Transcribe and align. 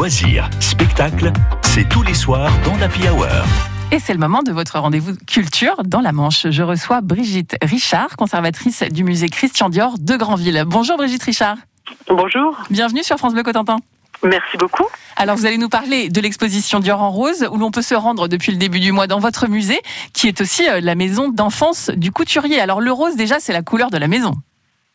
loisirs, 0.00 0.48
spectacles, 0.60 1.30
c'est 1.60 1.86
tous 1.86 2.02
les 2.02 2.14
soirs 2.14 2.50
dans 2.64 2.74
l'Happy 2.78 3.06
Hour. 3.06 3.26
Et 3.92 3.98
c'est 3.98 4.14
le 4.14 4.18
moment 4.18 4.42
de 4.42 4.50
votre 4.50 4.78
rendez-vous 4.78 5.12
culture 5.26 5.82
dans 5.84 6.00
la 6.00 6.12
Manche. 6.12 6.46
Je 6.48 6.62
reçois 6.62 7.02
Brigitte 7.02 7.58
Richard, 7.60 8.16
conservatrice 8.16 8.82
du 8.90 9.04
musée 9.04 9.28
Christian 9.28 9.68
Dior 9.68 9.98
de 9.98 10.16
Granville. 10.16 10.64
Bonjour 10.66 10.96
Brigitte 10.96 11.24
Richard. 11.24 11.58
Bonjour. 12.08 12.56
Bienvenue 12.70 13.02
sur 13.02 13.18
France 13.18 13.34
Bleu 13.34 13.42
Cotentin. 13.42 13.76
Merci 14.22 14.56
beaucoup. 14.58 14.86
Alors 15.16 15.36
vous 15.36 15.44
allez 15.44 15.58
nous 15.58 15.68
parler 15.68 16.08
de 16.08 16.22
l'exposition 16.22 16.80
Dior 16.80 17.02
en 17.02 17.10
rose 17.10 17.46
où 17.52 17.58
l'on 17.58 17.70
peut 17.70 17.82
se 17.82 17.94
rendre 17.94 18.26
depuis 18.26 18.52
le 18.52 18.58
début 18.58 18.80
du 18.80 18.92
mois 18.92 19.06
dans 19.06 19.20
votre 19.20 19.48
musée 19.48 19.82
qui 20.14 20.28
est 20.28 20.40
aussi 20.40 20.66
euh, 20.66 20.80
la 20.80 20.94
maison 20.94 21.28
d'enfance 21.28 21.90
du 21.90 22.10
couturier. 22.10 22.58
Alors 22.58 22.80
le 22.80 22.90
rose 22.90 23.16
déjà 23.16 23.38
c'est 23.38 23.52
la 23.52 23.60
couleur 23.60 23.90
de 23.90 23.98
la 23.98 24.08
maison. 24.08 24.32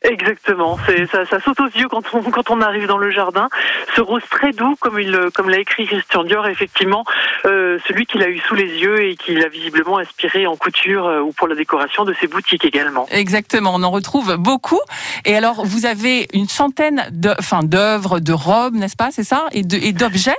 Exactement, 0.06 0.78
ça, 1.12 1.26
ça, 1.26 1.40
saute 1.40 1.60
aux 1.60 1.68
yeux 1.68 1.88
quand 1.88 2.04
on 2.14 2.22
quand 2.32 2.50
on 2.50 2.62
arrive 2.62 2.88
dans 2.88 2.98
le 2.98 3.10
jardin. 3.12 3.50
Ce 3.96 4.02
rose 4.02 4.24
très 4.30 4.52
doux, 4.52 4.76
comme 4.80 5.00
il 5.00 5.18
comme 5.34 5.50
l'a 5.50 5.60
écrit 5.60 5.88
Christian 5.88 6.24
Dior, 6.24 6.48
effectivement, 6.48 7.04
euh, 7.46 7.80
celui 7.88 8.06
qu'il 8.06 8.22
a 8.22 8.30
eu 8.30 8.40
sous 8.40 8.56
les 8.56 8.68
yeux 8.68 9.04
et 9.04 9.16
qu'il 9.16 9.44
a 9.44 9.50
visiblement 9.50 9.98
inspiré 9.98 10.48
en 10.48 10.56
couture 10.56 11.08
euh, 11.08 11.22
ou 11.22 11.32
pour 11.32 11.48
la 11.48 11.56
décoration 11.56 12.06
de 12.06 12.14
ses 12.20 12.28
boutiques 12.28 12.66
également. 12.66 13.08
Exactement, 13.12 13.72
on 13.74 13.84
en 13.84 13.92
retrouve 13.92 14.36
beaucoup. 14.38 14.82
Et 15.26 15.36
alors, 15.36 15.66
vous 15.66 15.86
avez 15.86 16.28
une 16.34 16.48
centaine 16.48 17.08
de, 17.12 17.34
enfin, 17.40 17.64
d'œuvres, 17.64 18.20
de 18.20 18.34
robes, 18.34 18.76
n'est-ce 18.76 18.96
pas, 18.96 19.12
c'est 19.12 19.24
ça, 19.24 19.46
et 19.52 19.64
d'objets? 19.64 20.36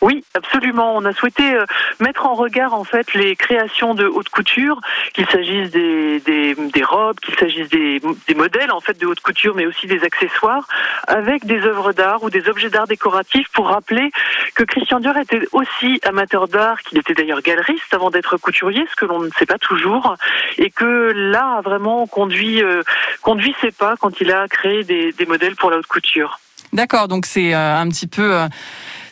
Oui, 0.00 0.24
absolument. 0.34 0.96
On 0.96 1.04
a 1.04 1.12
souhaité 1.12 1.54
euh, 1.54 1.66
mettre 2.00 2.24
en 2.24 2.34
regard 2.34 2.72
en 2.72 2.84
fait 2.84 3.12
les 3.12 3.36
créations 3.36 3.94
de 3.94 4.06
haute 4.06 4.30
couture, 4.30 4.80
qu'il 5.12 5.26
s'agisse 5.26 5.70
des, 5.70 6.20
des, 6.20 6.54
des, 6.54 6.82
robes, 6.82 7.20
qu'il 7.20 7.34
s'agisse 7.34 7.68
des, 7.68 8.00
des, 8.26 8.34
modèles 8.34 8.72
en 8.72 8.80
fait 8.80 8.98
de 8.98 9.06
haute 9.06 9.20
couture, 9.20 9.54
mais 9.54 9.66
aussi 9.66 9.86
des 9.86 10.02
accessoires, 10.02 10.66
avec 11.06 11.44
des 11.44 11.60
œuvres 11.66 11.92
d'art 11.92 12.22
ou 12.22 12.30
des 12.30 12.48
objets 12.48 12.70
d'art 12.70 12.86
décoratifs 12.86 13.48
pour 13.52 13.68
rappeler 13.68 14.10
que 14.54 14.62
Christian 14.62 15.00
Dior 15.00 15.18
était 15.18 15.46
aussi 15.52 16.00
amateur 16.04 16.48
d'art, 16.48 16.80
qu'il 16.80 16.96
était 16.98 17.14
d'ailleurs 17.14 17.42
galeriste 17.42 17.92
avant 17.92 18.10
d'être 18.10 18.38
couturier, 18.38 18.86
ce 18.90 18.96
que 18.96 19.04
l'on 19.04 19.20
ne 19.20 19.30
sait 19.38 19.46
pas 19.46 19.58
toujours, 19.58 20.16
et 20.56 20.70
que 20.70 21.12
là 21.14 21.56
a 21.58 21.60
vraiment 21.60 22.06
conduit 22.06 22.62
euh, 22.62 22.82
conduit 23.20 23.54
ses 23.60 23.70
pas 23.70 23.96
quand 24.00 24.20
il 24.20 24.32
a 24.32 24.48
créé 24.48 24.82
des, 24.84 25.12
des 25.12 25.26
modèles 25.26 25.56
pour 25.56 25.70
la 25.70 25.76
haute 25.76 25.86
couture. 25.86 26.40
D'accord, 26.72 27.08
donc 27.08 27.26
c'est 27.26 27.52
euh, 27.54 27.76
un 27.76 27.88
petit 27.88 28.06
peu 28.06 28.34
euh, 28.34 28.46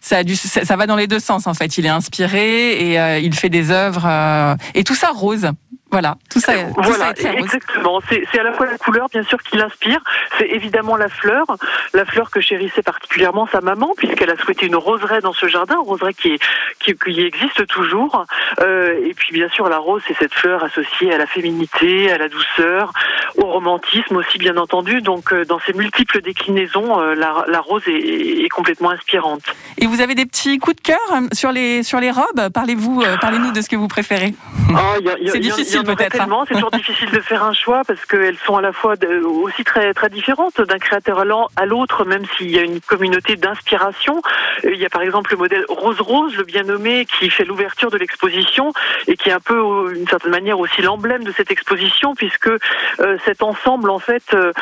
ça, 0.01 0.19
a 0.19 0.65
ça, 0.65 0.77
va 0.77 0.87
dans 0.87 0.97
les 0.97 1.07
deux 1.07 1.21
sens 1.21 1.47
en 1.47 1.55
fait. 1.55 1.79
Il 1.79 1.87
est 1.87 1.91
inspiré 1.91 2.91
et 2.91 3.01
euh, 3.01 3.19
il 3.19 3.35
fait 3.35 3.49
des 3.49 3.71
œuvres 3.71 4.07
euh, 4.07 4.57
et 4.75 4.85
tout 4.85 4.95
ça 4.95 5.11
rose. 5.15 5.51
Voilà, 5.91 6.17
tout 6.31 6.41
ça. 6.41 6.53
Tout 6.53 6.83
voilà, 6.83 7.15
ça 7.17 7.33
est 7.33 7.39
exactement. 7.39 8.01
C'est 8.09 8.39
à 8.39 8.43
la 8.43 8.53
fois 8.53 8.67
la 8.67 8.77
couleur, 8.77 9.09
bien 9.11 9.23
sûr, 9.23 9.43
qui 9.43 9.57
l'inspire. 9.57 10.01
C'est 10.39 10.49
évidemment 10.49 10.97
la 10.97 11.09
fleur, 11.09 11.47
la 11.95 12.05
fleur 12.05 12.31
que 12.31 12.41
chérissait 12.41 12.83
particulièrement 12.83 13.49
sa 13.51 13.61
maman, 13.61 13.95
puisqu'elle 13.97 14.31
a 14.31 14.37
souhaité 14.37 14.67
une 14.67 14.77
roseraie 14.77 15.21
dans 15.21 15.33
ce 15.33 15.47
jardin, 15.47 15.77
une 15.77 15.89
roseraie 15.89 16.15
qui, 16.15 16.35
est, 16.35 16.39
qui, 16.79 16.95
qui 16.95 17.21
existe 17.21 17.67
toujours. 17.67 18.27
Euh, 18.61 19.01
et 19.03 19.15
puis, 19.15 19.33
bien 19.33 19.49
sûr, 19.49 19.69
la 19.69 19.79
rose, 19.79 20.03
c'est 20.07 20.17
cette 20.19 20.35
fleur 20.35 20.63
associée 20.63 21.13
à 21.13 21.19
la 21.19 21.27
féminité, 21.27 22.13
à 22.13 22.19
la 22.19 22.29
douceur, 22.29 22.93
au 23.37 23.47
romantisme 23.47 24.17
aussi, 24.17 24.39
bien 24.39 24.57
entendu. 24.57 25.01
Donc, 25.01 25.33
euh, 25.33 25.45
dans 25.45 25.59
ses 25.61 25.73
multiples 25.73 26.21
déclinaisons, 26.21 27.01
euh, 27.01 27.15
la, 27.15 27.45
la, 27.49 27.61
rose 27.61 27.83
est, 27.87 28.45
est, 28.45 28.49
complètement 28.49 28.91
inspirante. 28.91 29.43
Et 29.79 29.87
vous 29.87 30.01
avez 30.01 30.15
des 30.15 30.27
petits 30.27 30.59
coups 30.59 30.77
de 30.77 30.83
cœur 30.83 30.99
sur 31.33 31.53
les 31.53 31.83
sur 31.83 32.01
les 32.01 32.11
robes? 32.11 32.51
Parlez-vous, 32.53 33.03
euh, 33.03 33.17
parlez-nous 33.21 33.53
de 33.53 33.61
ce 33.61 33.69
que 33.69 33.77
vous 33.77 33.89
préférez. 33.89 34.35
Oh, 34.71 35.01
y 35.01 35.09
a, 35.09 35.19
y 35.19 35.51
a, 35.51 35.55
c'est 35.55 35.78
difficile 35.83 36.09
peut-être. 36.09 36.21
Hein. 36.21 36.45
C'est 36.49 36.55
toujours 36.55 36.71
difficile 36.71 37.11
de 37.11 37.21
faire 37.21 37.43
un 37.45 37.53
choix 37.53 37.83
parce 37.87 38.05
qu'elles 38.07 38.39
sont 38.39 38.57
à 38.57 38.63
la 38.63 38.73
fois 38.73 38.97
de, 38.97 39.23
aussi 39.25 39.65
très 39.65 39.95
très 39.95 40.09
différentes 40.09 40.61
d'un 40.61 40.79
créateur 40.79 41.21
à 41.57 41.67
l'autre, 41.67 42.05
même 42.05 42.25
s'il 42.37 42.51
y 42.51 42.59
a 42.59 42.63
une 42.63 42.81
communauté 42.81 43.37
d'inspiration. 43.37 44.23
Il 44.65 44.77
y 44.77 44.85
a 44.85 44.91
par 44.91 45.03
exemple 45.03 45.31
le 45.33 45.37
modèle 45.39 45.65
Rose 45.69 46.01
Rose, 46.01 46.37
le 46.37 46.45
bien 46.45 46.63
nommé, 46.63 47.07
qui 47.07 47.31
fait 47.31 47.45
l'ouverture 47.45 47.91
de 47.91 47.99
l'exposition 47.99 48.73
et 49.07 49.17
qui 49.17 49.29
est 49.29 49.33
un 49.33 49.41
peu, 49.41 49.93
d'une 49.95 50.09
certaine 50.09 50.31
manière, 50.31 50.59
aussi 50.59 50.83
l'emblème 50.83 51.25
de 51.25 51.33
cette 51.33 51.51
exposition 51.51 52.15
puisque 52.15 52.49
euh, 52.49 53.19
cet 53.25 53.43
ensemble 53.43 53.91
en 53.91 53.99
fait 53.99 54.35
euh, 54.35 54.53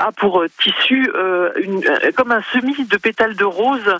a 0.00 0.12
pour 0.12 0.44
tissu 0.60 1.10
euh, 1.14 1.50
une, 1.56 1.82
comme 2.14 2.32
un 2.32 2.42
semis 2.52 2.84
de 2.84 2.96
pétales 2.96 3.36
de 3.36 3.44
rose 3.44 3.96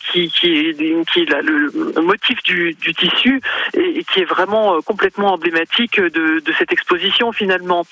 qui, 0.00 0.28
qui, 0.28 0.52
est, 0.52 1.10
qui 1.10 1.22
est 1.22 1.30
là, 1.30 1.40
le 1.42 1.70
motif 2.02 2.42
du, 2.42 2.74
du 2.74 2.94
tissu 2.94 3.40
et, 3.74 3.98
et 3.98 4.04
qui 4.04 4.20
est 4.20 4.24
vraiment 4.24 4.80
complètement 4.82 5.34
emblématique 5.34 5.71
de, 6.00 6.42
cette 6.58 6.72
exposition 6.72 7.32
finalement. 7.32 7.86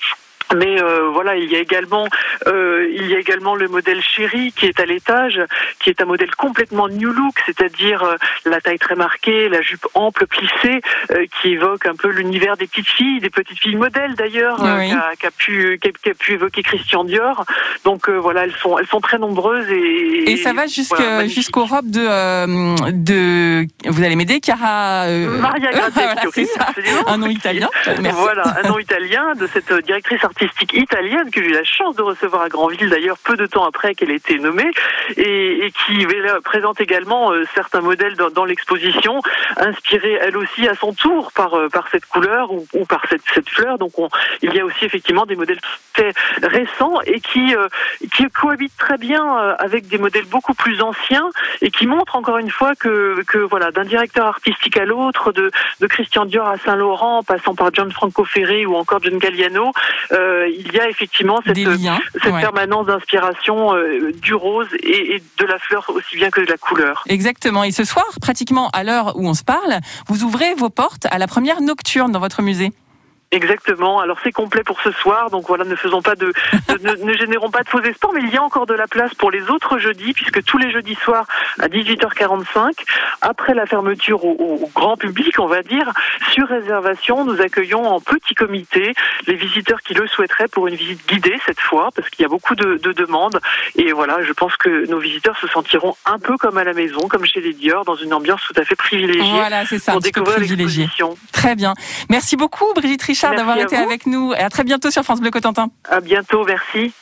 Mais 0.55 0.81
euh, 0.81 1.09
voilà, 1.09 1.35
il 1.35 1.49
y 1.49 1.55
a 1.55 1.59
également 1.59 2.07
euh, 2.47 2.87
il 2.93 3.07
y 3.07 3.15
a 3.15 3.19
également 3.19 3.55
le 3.55 3.67
modèle 3.67 4.01
chéri 4.01 4.51
qui 4.55 4.65
est 4.65 4.79
à 4.79 4.85
l'étage, 4.85 5.41
qui 5.79 5.89
est 5.89 6.01
un 6.01 6.05
modèle 6.05 6.33
complètement 6.35 6.87
new 6.89 7.11
look, 7.11 7.35
c'est-à-dire 7.45 8.03
euh, 8.03 8.15
la 8.45 8.61
taille 8.61 8.79
très 8.79 8.95
marquée, 8.95 9.49
la 9.49 9.61
jupe 9.61 9.85
ample 9.93 10.27
plissée, 10.27 10.81
euh, 11.11 11.25
qui 11.41 11.49
évoque 11.53 11.85
un 11.85 11.95
peu 11.95 12.09
l'univers 12.09 12.57
des 12.57 12.67
petites 12.67 12.89
filles, 12.89 13.19
des 13.19 13.29
petites 13.29 13.59
filles 13.59 13.75
modèles 13.75 14.15
d'ailleurs, 14.15 14.59
oui. 14.61 14.91
qu'a 15.19 15.29
qu 15.29 15.37
pu 15.37 15.79
qu 15.81 16.09
a 16.09 16.13
pu 16.13 16.33
évoquer 16.33 16.63
Christian 16.63 17.03
Dior. 17.03 17.45
Donc 17.85 18.09
voilà, 18.09 18.43
elles 18.43 18.55
sont 18.55 18.77
elles 18.77 18.87
sont 18.87 19.01
très 19.01 19.17
nombreuses 19.17 19.69
et 19.69 20.31
et 20.31 20.37
ça 20.37 20.53
va 20.53 20.67
jusqu'aux 20.67 20.95
voilà, 21.65 21.75
robes 21.75 21.91
de 21.91 22.91
de 22.91 23.67
vous 23.85 24.03
allez 24.03 24.15
m'aider, 24.15 24.39
Cara 24.39 25.07
Maria 25.07 25.71
Gratecchio, 25.71 26.31
voilà, 26.55 27.11
un 27.11 27.17
nom 27.17 27.27
italien. 27.27 27.69
Merci. 28.01 28.19
Voilà, 28.19 28.43
un 28.63 28.67
nom 28.67 28.79
italien 28.79 29.33
de 29.35 29.47
cette 29.47 29.73
directrice 29.85 30.23
artistique 30.23 30.40
italienne 30.73 31.29
que 31.31 31.41
j'ai 31.41 31.49
eu 31.49 31.53
la 31.53 31.63
chance 31.63 31.95
de 31.95 32.01
recevoir 32.01 32.43
à 32.43 32.49
Granville 32.49 32.89
d'ailleurs 32.89 33.17
peu 33.17 33.35
de 33.35 33.45
temps 33.45 33.65
après 33.65 33.95
qu'elle 33.95 34.11
ait 34.11 34.15
été 34.15 34.39
nommée 34.39 34.71
et, 35.17 35.71
qui 35.85 36.05
présente 36.43 36.81
également 36.81 37.31
euh, 37.31 37.43
certains 37.55 37.81
modèles 37.81 38.15
dans, 38.15 38.45
l'exposition 38.45 39.21
inspirés 39.57 40.17
elle 40.21 40.37
aussi 40.37 40.67
à 40.67 40.75
son 40.75 40.93
tour 40.93 41.31
par 41.33 41.53
euh, 41.53 41.69
cette 41.91 42.05
couleur 42.05 42.51
ou, 42.51 42.85
par 42.87 43.03
cette, 43.09 43.49
fleur. 43.49 43.77
Donc 43.77 43.97
on, 43.97 44.09
il 44.41 44.53
y 44.53 44.59
a 44.59 44.65
aussi 44.65 44.85
effectivement 44.85 45.25
des 45.25 45.35
modèles 45.35 45.59
très 46.01 46.47
récents 46.47 47.01
et 47.05 47.19
qui 47.19 47.55
euh, 47.55 47.67
qui 48.13 48.25
cohabitent 48.29 48.77
très 48.77 48.97
bien 48.97 49.37
euh, 49.37 49.55
avec 49.59 49.87
des 49.87 49.97
modèles 49.97 50.25
beaucoup 50.25 50.53
plus 50.53 50.81
anciens 50.81 51.29
et 51.61 51.69
qui 51.69 51.87
montrent 51.87 52.15
encore 52.15 52.37
une 52.37 52.49
fois 52.49 52.75
que 52.75 53.23
que 53.27 53.37
voilà 53.37 53.71
d'un 53.71 53.85
directeur 53.85 54.25
artistique 54.25 54.77
à 54.77 54.85
l'autre 54.85 55.31
de 55.31 55.51
de 55.79 55.87
Christian 55.87 56.25
Dior 56.25 56.47
à 56.47 56.57
Saint 56.57 56.75
Laurent 56.75 57.23
passant 57.23 57.55
par 57.55 57.73
Gianfranco 57.73 58.25
Ferré 58.25 58.65
ou 58.65 58.75
encore 58.75 58.99
John 59.01 59.17
Galliano 59.17 59.71
euh, 60.11 60.47
il 60.49 60.71
y 60.73 60.79
a 60.79 60.89
effectivement 60.89 61.39
cette, 61.45 61.57
cette 61.57 62.33
ouais. 62.33 62.41
permanence 62.41 62.87
d'inspiration 62.87 63.75
euh, 63.75 64.11
du 64.13 64.33
rose 64.33 64.67
et, 64.81 65.15
et, 65.15 65.23
de 65.37 65.45
la 65.45 65.59
fleur 65.59 65.89
aussi 65.89 66.15
bien 66.15 66.29
que 66.29 66.41
de 66.41 66.47
la 66.47 66.57
couleur. 66.57 67.03
Exactement. 67.07 67.63
Et 67.63 67.71
ce 67.71 67.83
soir, 67.83 68.05
pratiquement 68.21 68.69
à 68.73 68.83
l'heure 68.83 69.17
où 69.17 69.27
on 69.27 69.33
se 69.33 69.43
parle, 69.43 69.79
vous 70.07 70.23
ouvrez 70.23 70.53
vos 70.55 70.69
portes 70.69 71.07
à 71.11 71.17
la 71.17 71.27
première 71.27 71.61
nocturne 71.61 72.11
dans 72.11 72.19
votre 72.19 72.41
musée. 72.41 72.71
Exactement. 73.33 74.01
Alors 74.01 74.17
c'est 74.23 74.33
complet 74.33 74.61
pour 74.63 74.81
ce 74.81 74.91
soir, 74.91 75.29
donc 75.29 75.47
voilà, 75.47 75.63
ne 75.63 75.75
faisons 75.75 76.01
pas 76.01 76.15
de, 76.15 76.33
ne, 76.81 77.13
générons 77.13 77.49
pas 77.49 77.63
de 77.63 77.69
faux 77.69 77.81
espoirs, 77.81 78.11
mais 78.13 78.19
il 78.23 78.29
y 78.29 78.35
a 78.35 78.43
encore 78.43 78.65
de 78.65 78.73
la 78.73 78.87
place 78.87 79.13
pour 79.15 79.31
les 79.31 79.49
autres 79.49 79.77
jeudis, 79.77 80.11
puisque 80.11 80.43
tous 80.43 80.57
les 80.57 80.69
jeudis 80.69 80.95
soirs 80.95 81.25
à 81.59 81.69
18h45, 81.69 82.73
après 83.21 83.53
la 83.53 83.65
fermeture 83.65 84.25
au, 84.25 84.69
grand 84.75 84.97
public, 84.97 85.39
on 85.39 85.47
va 85.47 85.63
dire, 85.63 85.93
sur 86.31 86.47
réservation, 86.47 87.25
nous 87.25 87.41
accueillons 87.41 87.85
en 87.85 87.99
petit 87.99 88.33
comité 88.35 88.93
les 89.27 89.35
visiteurs 89.35 89.81
qui 89.81 89.93
le 89.93 90.07
souhaiteraient 90.07 90.47
pour 90.47 90.67
une 90.67 90.75
visite 90.75 91.07
guidée 91.07 91.37
cette 91.45 91.59
fois, 91.59 91.89
parce 91.95 92.09
qu'il 92.09 92.23
y 92.23 92.25
a 92.25 92.29
beaucoup 92.29 92.55
de, 92.55 92.77
de, 92.77 92.91
demandes. 92.93 93.39
Et 93.75 93.91
voilà, 93.91 94.21
je 94.23 94.33
pense 94.33 94.55
que 94.57 94.87
nos 94.89 94.99
visiteurs 94.99 95.37
se 95.37 95.47
sentiront 95.47 95.95
un 96.05 96.19
peu 96.19 96.37
comme 96.37 96.57
à 96.57 96.63
la 96.63 96.73
maison, 96.73 97.07
comme 97.07 97.25
chez 97.25 97.41
les 97.41 97.53
Dior, 97.53 97.85
dans 97.85 97.95
une 97.95 98.13
ambiance 98.13 98.41
tout 98.47 98.59
à 98.59 98.63
fait 98.63 98.75
privilégiée 98.75 99.21
voilà, 99.31 99.65
c'est 99.65 99.79
ça, 99.79 99.93
pour 99.93 100.01
découvrir 100.01 100.39
l'exposition. 100.39 101.17
Très 101.31 101.55
bien. 101.55 101.73
Merci 102.09 102.35
beaucoup, 102.35 102.65
Brigitte 102.75 103.01
Richard 103.03 103.35
d'avoir 103.35 103.57
été 103.57 103.75
vous. 103.75 103.83
avec 103.83 104.05
nous 104.05 104.33
et 104.33 104.39
à 104.39 104.49
très 104.49 104.63
bientôt 104.63 104.91
sur 104.91 105.03
France 105.03 105.21
Bleu 105.21 105.31
Cotentin. 105.31 105.69
À 105.89 105.99
bientôt, 105.99 106.45
merci. 106.45 106.93